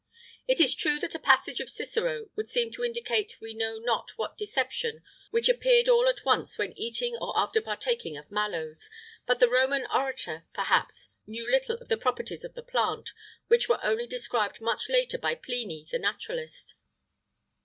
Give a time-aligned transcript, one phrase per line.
[0.49, 3.53] [IX 41] It is true that a passage of Cicero would seem to indicate we
[3.53, 8.31] know not what deception, which appeared all at once when eating or after partaking of
[8.31, 8.87] mallows;[IX
[9.27, 13.11] 42] but the Roman orator, perhaps, knew little of the properties of the plant,
[13.47, 16.73] which were only described much later by Pliny the naturalist.